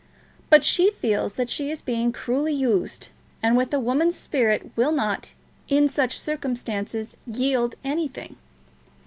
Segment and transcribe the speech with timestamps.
[0.49, 3.09] But she feels that she is being cruelly used,
[3.43, 5.35] and with a woman's spirit will not,
[5.67, 8.37] in such circumstances, yield anything.